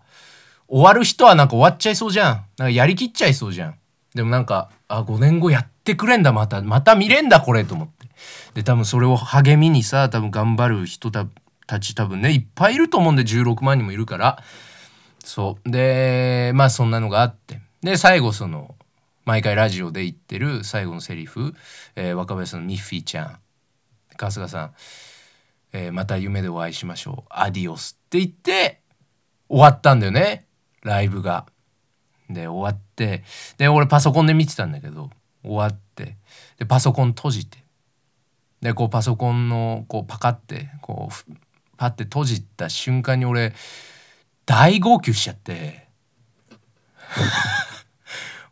[0.68, 2.46] 終わる人はなんか終わっちゃいそうじゃん。
[2.58, 3.76] なんかやりきっちゃいそうじゃん。
[4.14, 6.32] でもなんかあ5年後やってくれんだ。
[6.32, 8.08] またまた見れんだこれと思って。
[8.54, 11.28] で多分それを励みにさ多分頑張る人た
[11.80, 13.24] ち多分ねいっぱいいると思うんで。
[13.24, 14.44] 16万人もいるから。
[15.24, 15.70] そう。
[15.70, 17.62] でまあそんなのがあって。
[17.82, 18.76] で最後その
[19.26, 21.54] 毎回ラジオで言ってる最後のセリフ、
[21.96, 23.40] えー、若林さんのミッフィーちゃん。
[24.20, 24.72] 春日さん、
[25.72, 27.30] えー、また夢でお会いしましょう。
[27.30, 28.82] アディオスって言って
[29.50, 30.46] 終わったんだよね。
[30.84, 31.48] ライブが。
[32.30, 33.24] で終わって。
[33.58, 35.10] で俺パソコンで見てたんだけど
[35.44, 36.18] 終わって。
[36.58, 37.58] でパソコン閉じて。
[38.62, 41.34] でこうパソコンのこうパカってこう
[41.78, 43.54] パッて閉じた瞬間に俺
[44.46, 45.88] 大号泣しちゃって。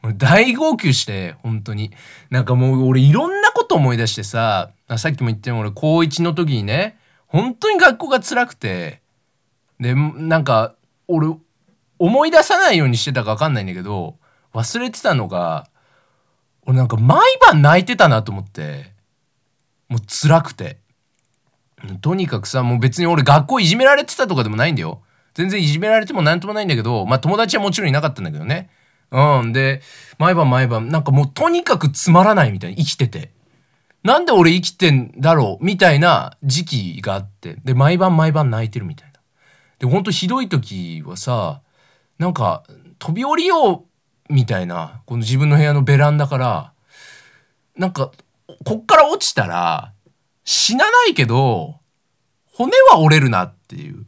[0.18, 1.92] 大号泣して本当に。
[2.32, 9.02] なんかもう俺いろんなこと思い出してささっきも言ったように俺高1の時にね本当に学校が辛くて。
[9.80, 10.74] でなんか
[11.08, 11.28] 俺
[12.00, 14.18] 思い出さないようにしてたか分かんないんだけど
[14.54, 15.68] 忘れてたのが
[16.66, 18.92] 俺なんか毎晩泣いてたなと思って
[19.90, 20.80] もう辛くて。
[22.02, 25.04] とにかくさもう別に俺学校いじめられてたとかでもないんだよ。
[25.36, 28.72] 全然いじめられても何ともないんだけどまあ友達はもちろんいなかったんだけどね。
[29.12, 29.82] うんで
[30.18, 33.32] 毎晩毎晩なんかもうとにかくつまらないみたいに生きてて。
[34.04, 37.58] なんで俺生きてんだろうみたいな時期があって。
[37.64, 39.07] で毎晩毎晩泣いてるみたいな。
[39.80, 41.62] でほんとひどい時はさ
[42.18, 42.64] なんか
[43.00, 43.86] 飛び降りよ
[44.30, 46.74] うみたいなこの自分の部屋のベランダから
[47.78, 48.12] なんか
[48.66, 49.94] こっから落ちたら
[50.44, 51.76] 死なないけど
[52.54, 54.06] 骨は折れるなっていう。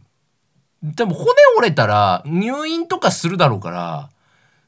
[0.81, 4.09] でも骨折れたら入院とかするだろうから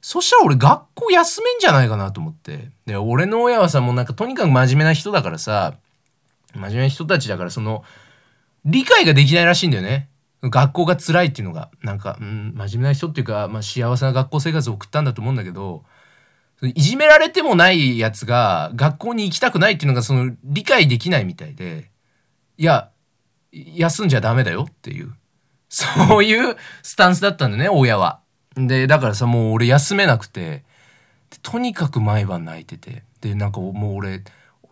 [0.02, 2.70] そしたら俺学校休めんじゃないかなと思って。
[2.86, 5.76] で俺の親はさもうなんかとにかく真面目な人だからさ
[6.54, 7.84] 真面目な人たちだからその
[8.66, 10.10] 理解ができないらしいんだよね。
[10.44, 15.84] 学校が辛いっていうのがなんか、うん、真面目な人っていうか、まあ、幸せな学校生活を送ったんだと思うんだけど
[16.64, 21.90] いじめられてもないやつが学校に行きたくないっていうのがその理解できないみたいで
[22.58, 22.90] いや
[23.52, 25.14] 休んじゃダメだよっていう
[25.70, 28.20] そういうスタンスだったんだね親は。
[28.56, 30.64] でだからさもう俺休めなくて
[31.42, 34.24] とにかく毎晩泣いててでなんかもう俺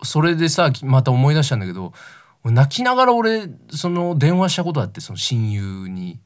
[0.03, 1.93] それでさまた思い出したんだけど
[2.45, 6.19] 泣きながら俺その電話したことあってその親友に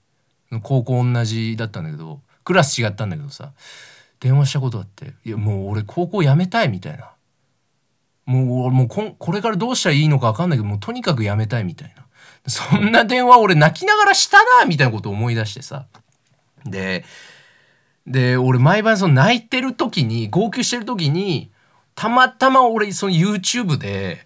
[0.62, 3.52] 高校同じだったんだけどクラス違ったんだけどさ
[4.20, 7.12] 電話したことあっていやもう俺高校辞めたいみたいな。
[8.26, 12.06] もうもうここれからどうしたらいいのか分かんないけどもうとにかく辞めたいみたいな。
[12.48, 15.88] そんな電話俺泣きながらしたなみたいなことを思い出してさ。
[16.66, 17.04] で
[18.08, 21.52] で俺毎晩その泣いてる時に号泣してる時に
[21.96, 24.26] たまたま俺その YouTube で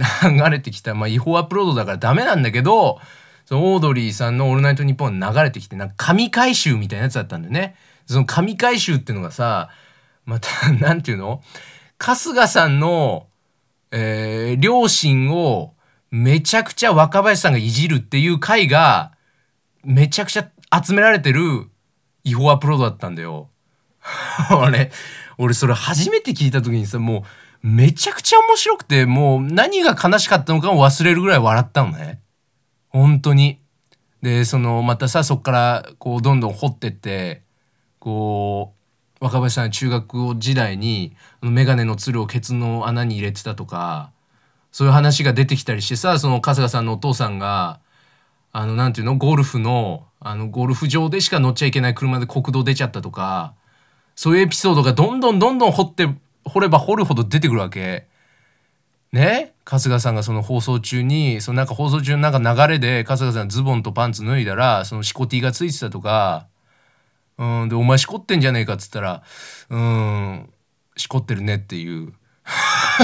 [0.00, 3.00] 流れてきた、まあ、違法アップロードだからダメなんだけど、
[3.44, 7.76] そのオードリーさんのオールナイトニッポン流れてきて、なんか神回収みたいなやつだったんだよね。
[8.06, 9.70] その神回収っていうのがさ、
[10.24, 10.48] また、
[10.80, 11.42] なんていうの？
[11.98, 13.26] 春日さんの、
[13.90, 15.74] えー、両親を
[16.10, 19.12] めちゃくちゃ若林さんがいじるっていう回が、
[19.84, 20.48] めちゃくちゃ
[20.82, 21.68] 集められてる
[22.24, 23.48] 違法アップロードだったんだよ。
[24.56, 24.90] 俺、
[25.38, 27.22] 俺それ初めて聞いた時にさ、もう、
[27.62, 32.20] めちゃくちゃ面白くて、もう何が悲しかったのかを忘れるぐらい笑ったのね。
[32.88, 33.58] 本当に。
[34.22, 37.42] で、その、またさ、そっから、こう、どんどん掘ってって、
[37.98, 38.74] こ
[39.20, 44.10] う、若林さん中学時代に、メガネのつるをケツの穴に入れてたとか、
[44.72, 47.80] そういう話が出てきたりしてさ、その春日さんのお父さんが、
[48.52, 53.54] あの、なんていうの、ゴルフの、あの、ゴルフ場でしか乗っちゃいけない車で国道出ちゃったとか、
[54.14, 56.08] そういうエピソードがどんどんどんどん掘って
[56.44, 58.06] 掘れば掘るほど出てくるわけ。
[59.12, 59.52] ね？
[59.64, 66.46] 春日さんがその放送中にそのなんか放送中のなんか流れで春日さんズボンとパンツ脱いだらそのシコティがついてたとか。
[67.40, 69.22] うんでお前しこってんじゃねえかっつったら
[69.70, 70.50] うん
[70.94, 72.12] しこってるねっていう。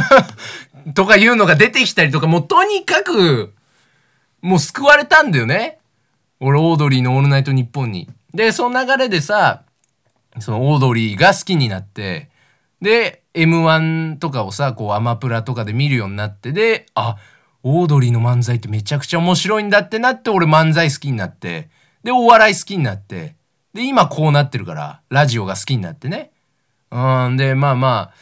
[0.94, 3.54] とかいうのが出てきたりとかもうとにかく
[4.42, 5.78] もう救われたんだよね。
[6.38, 8.08] 俺オードリーの「オールナイトニッポン」に。
[8.34, 9.62] でその流れでさ
[10.38, 12.28] そのオードリーが好きになって。
[12.82, 17.16] で M1 とかをさこうアマプラとかで見るようになってであ
[17.62, 21.68] オードリーの漫才ってめちゃくちゃ面白いんだってなって俺漫才好きになって。
[22.04, 23.34] でお笑い好きになって。
[23.74, 26.30] で今こうなってるからラジオが好きになってね。
[26.90, 28.14] うんでまあまあ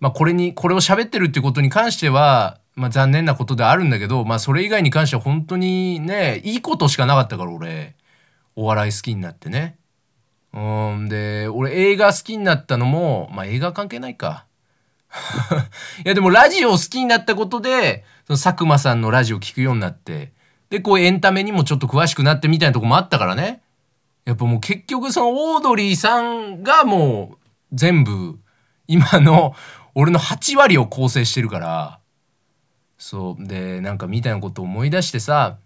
[0.00, 7.94] まあこれにこれを喋ってるってことに関してはまあ残念なことであるんだけどまあそれ以外に関しては本当にねいいことしかなかったから俺。
[8.56, 9.78] お笑い好きになってね。
[10.52, 14.47] うんで俺映画好きになったのもまあ映画関係ないか。
[16.04, 20.32] いやでもラジオを好きになったことで、その佐久間さんのラジオ聞くようになって、
[20.70, 23.62] で、こうエンタメにもちょっと詳しくなってみたいなとこもあったからね。
[24.24, 27.38] やっぱもう結局そのオードリーさんがもう
[27.72, 28.38] 全部
[28.86, 29.54] 今の
[29.94, 31.98] 俺の8割を構成してるから、
[32.98, 33.46] そう。
[33.46, 35.58] で、なんかみたいなことを思い出してさ、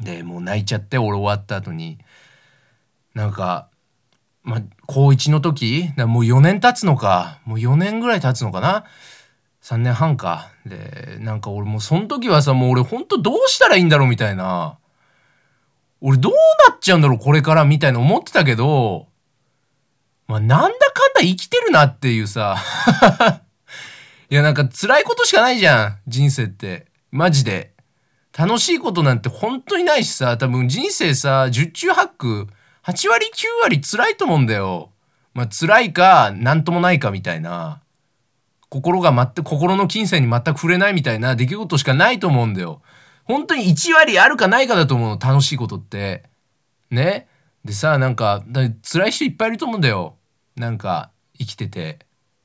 [0.00, 1.98] で、もう泣いちゃって俺終わった後に、
[3.14, 3.68] なんか、
[4.42, 7.40] まあ、高1の時もう4年経つのか。
[7.44, 8.84] もう4年ぐらい経つのかな。
[9.62, 10.50] 3年半か。
[10.64, 14.78] でなんか俺もうその時はさもう俺ほんとどうしたらいいんだろうみたいな。
[16.00, 16.32] 俺どう
[16.68, 19.08] なっちゃうんだろうこれからみたいな思ってたけど。
[20.26, 22.56] まあなんだかんだ生きてるなっていうさ。
[24.30, 26.86] いやなんか辛いことしかないじゃん人生って。
[27.10, 27.74] マジで。
[28.36, 30.38] 楽しいことなんて本当にないしさ。
[30.38, 32.46] 多分人生さ十中八九
[32.90, 33.30] 8割9
[33.62, 34.90] 割辛いと思うんだよ。
[35.32, 37.82] まあ辛いか何ともないかみたいな。
[38.68, 42.82] 心が全く、心の金銭に全く触れないみたいな出来事しかないと思うんだよ。
[43.24, 46.24] 本当に1割あるかないかだと思うの、楽しいことって。
[46.90, 47.28] ね。
[47.64, 48.42] でさ、なんか、
[48.82, 50.16] 辛い人いっぱいいると思うんだよ。
[50.56, 51.98] なんか、生きてて。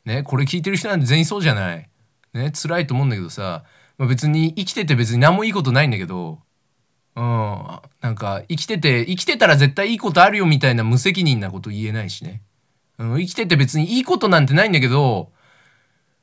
[0.03, 0.23] ね。
[0.23, 1.89] これ聞いてる人なんて全員そうじゃない。
[2.33, 2.51] ね。
[2.51, 3.63] 辛いと思うんだけどさ、
[3.97, 6.39] まあ、別に生きてて別に何もいいことないんだけど、
[7.15, 7.23] うん、
[8.01, 12.41] なんか生きてて生きてたら絶対いいことあるよみたいな無責任なこと言えないしね、
[12.97, 15.31] うん、生きてて別にいいことなんてないんだけど、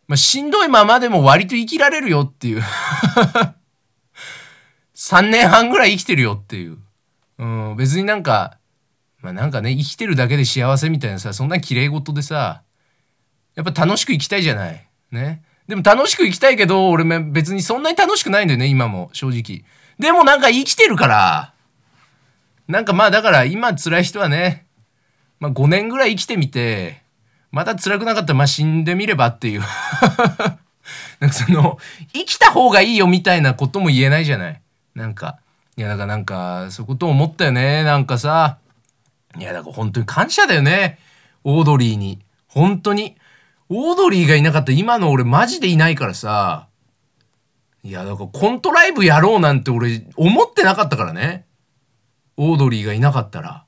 [0.06, 2.62] まあ、しんどいままでも割と生きられるよっていう。
[4.94, 6.78] 3年半ぐらい生きてるよっていう、
[7.38, 8.58] うん、別になんか
[9.20, 12.62] まあなんかね生きてるだけで幸せみたいなさそんな綺麗事でさ
[13.54, 14.88] やっぱ楽しく生きたいじゃない。
[15.10, 15.42] ね。
[15.66, 19.10] でも楽しく生きたいけど俺別にそんなに楽しくないんだよね今も。
[19.12, 19.64] 正直。
[20.02, 21.52] でもなんか生きてるから、
[22.68, 24.66] なんかまあだから今辛い人はね、
[25.40, 27.02] まあ5年ぐらい生きてみて、
[27.50, 29.62] また辛くなかったらまあ死んでみればっていう
[31.20, 31.78] なんかその、
[32.12, 34.60] 生きた方がいいよみたいなことも言えないじゃない？
[34.94, 35.38] なんか、
[35.76, 37.84] いやだからなんか、そういうこと思ったよね？
[37.84, 38.58] なんかさ、
[39.38, 40.98] いやだから本当に感謝だよね？
[41.44, 42.18] オードリーに。
[42.48, 43.16] 本当に。
[43.68, 46.66] オードリーがいなかった今の俺マジでいないからさ、
[47.84, 51.46] いや、だからコントライブやろうなんて俺思ってなかったからね。
[52.36, 53.64] オードリーがいなかったら。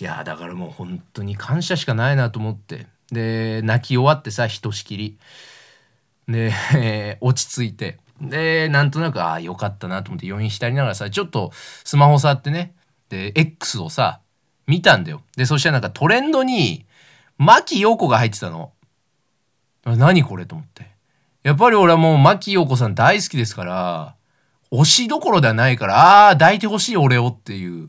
[0.00, 2.86] いや、だからもう本当に感謝しかないなと思って。
[3.10, 5.18] で、泣き終わってさ、ひとしきり。
[6.28, 7.98] で、 落ち着いて。
[8.20, 11.52] で、なんとなく、ああ、よかったなと思って余韻浸りながらさ、ちょっと
[11.84, 12.74] スマホ触ってね。
[13.08, 14.20] で、X をさ、
[14.66, 15.22] 見たんだよ。
[15.36, 16.86] で、そしたらなんかトレンドに、
[17.38, 18.72] 牧陽子が入ってたの。
[19.84, 20.97] 何これと思って。
[21.48, 24.16] やっぱり俺はもう牧陽子さん大好きですから、
[24.70, 27.88] 推しどころではないから、ああ、抱いてほしい俺をっていう、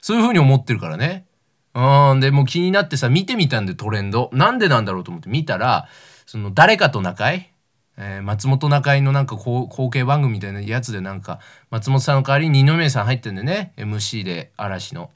[0.00, 1.26] そういう風に思ってるからね。
[1.74, 4.30] うん、で、もう気になってさ、見てみたんでトレンド。
[4.32, 5.88] なんでなんだろうと思って見たら、
[6.24, 7.50] その誰かと仲居
[7.98, 15.10] えー、松本中居のなんか後継番組みたいなやつでなんか、松本さんの代わりに二宮さん入ってんでね、MC で嵐の。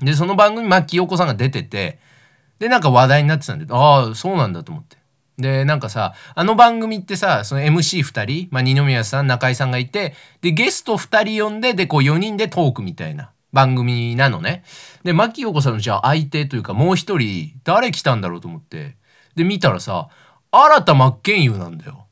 [0.00, 1.98] で、その番組、牧陽子さんが出てて、
[2.58, 5.03] で、なんか話題になってたんで、ああ、そうなんだと思って。
[5.38, 14.64] で、なんかさ、あの番組ってさ、その MC2 人、まあ、二宮さん、中井さんがいて、で、ゲスト2人呼んで、で、こう4人でトークみたいな番組なのね。
[15.02, 18.96] で、牧陽子さんのじゃあ相手というかもう一人、誰来たんだろうと思って。
[19.34, 20.08] で、見たらさ、
[20.52, 22.06] 新田真剣佑なんだよ。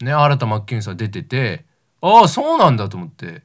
[0.00, 1.64] ね、新田真剣佑さん出てて、
[2.00, 3.42] ああ、そうなんだと思って。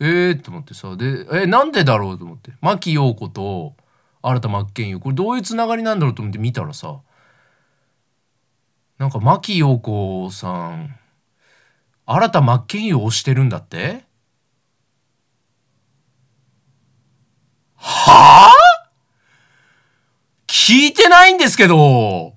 [0.00, 2.52] ええー、と思ってさ、で、え、なんでだろうと思って。
[2.60, 3.74] 牧陽子と
[4.22, 7.00] 新田真剣佑、これどういうつながりなんだろうと思って見たらさ、
[8.98, 10.96] なんか牧陽子さん
[12.04, 14.04] 新田真剣佑を推してるんだって？
[17.76, 18.52] はあ？
[20.48, 22.34] 聞いてないんですけど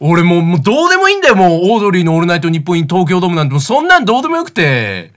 [0.00, 3.54] 俺もうもうどうでもいいんだよもうオードリーの「オールナイトニッポン」イン東京ドームなんて。
[3.54, 5.12] もそんなんどうでもよくて。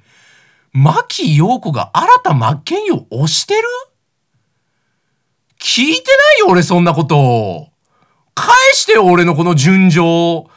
[0.72, 3.64] 牧陽子が新田真剣佑を推してる？
[5.60, 7.70] 聞いてないよ俺そんなこと。
[8.36, 10.48] 返してよ俺のこの順情。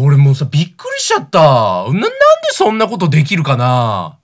[0.00, 1.40] 俺もうさ、びっくりしちゃった。
[1.40, 2.08] な、なんで
[2.52, 4.18] そんなことできるかな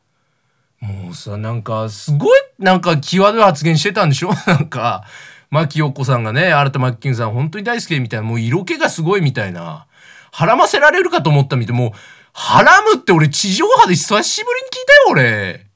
[0.80, 4.30] もうさ、なんか、すごい、なんか、際どい発言してたんでしょ？
[4.46, 5.04] なんか、
[5.50, 9.86] 牧陽子さんがね、新田真剣さん本当に大好きみたいな、もう色気がすごいみたいな。
[10.32, 11.76] はらませられるかと思ったみたい。
[11.76, 11.92] もう、
[12.32, 15.66] はらむって俺地上波で久しぶりに聞いたよ、俺。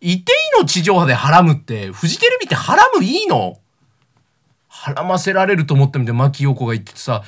[0.00, 1.90] いていいの地上波ではらむって。
[1.90, 3.58] フジテレビってはらむいいの？
[4.68, 7.22] はらませられると思ったみたいな、牧陽子が言っててさ、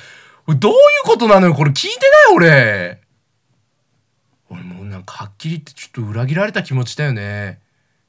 [0.55, 1.97] どういうことなのよこれ聞いて
[2.29, 3.01] ない俺。
[4.49, 7.59] 俺もうなんかはっきり言ってちょっと裏切られた気持ちだよね。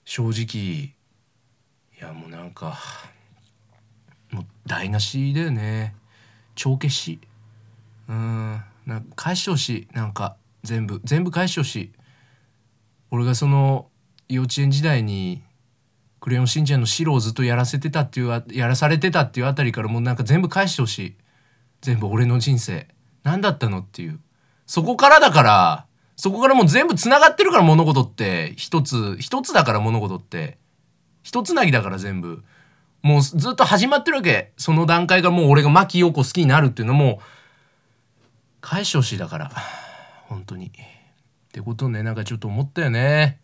[0.04, 0.62] 正直。
[0.84, 0.94] い
[2.00, 2.78] やもうなんか
[4.30, 5.94] もう台無しだよね。
[6.54, 7.20] 帳消し。
[8.08, 8.62] うん。
[8.86, 9.88] なんか返してほしい。
[9.94, 11.00] なんか全部。
[11.04, 11.92] 全部返してほしい。
[13.10, 13.88] 俺がその
[14.28, 15.42] 幼稚園時代に
[16.20, 21.16] 「クレヨンしんちゃん」の白をずっとやらせてたっていうやらされてたっていうあたりからもうなんか全部返してほしい。
[21.82, 22.88] 全部俺の人生。
[23.24, 24.18] 何だったのっていう。
[24.66, 30.56] そこからだからそこからもう全部つながってるから物事って一つ一つだから物事って。
[31.22, 32.42] 一つなぎだから全部。
[33.02, 34.52] もうずっと始まってるわけ。
[34.56, 37.20] その段階がもう俺が牧陽子好きになるっていうのも
[38.60, 39.50] 返してほしいだから。
[40.28, 40.66] 本当に。
[40.66, 40.70] っ
[41.52, 43.40] てことねなんかちょっと思ったよね。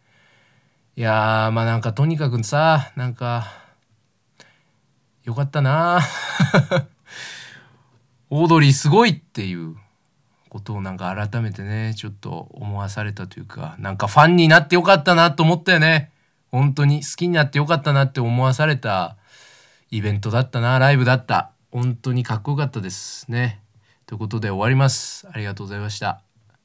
[0.96, 3.52] いやまあなんかとにかくさなんか
[5.24, 6.00] よかったな。
[8.30, 9.76] オードリーすごいっていう
[10.48, 16.10] ことをなんか改めてねちょっと思わされたというかなんかファンになってよかったなと思ったよね。
[16.50, 19.16] 本当に好きになってよかったなって思わされた
[19.90, 21.50] イベントだったなライブだった。
[21.70, 23.60] 本当にかっこよかったですね。
[24.06, 25.28] ということで終わります。
[25.30, 26.27] ありがとうございました。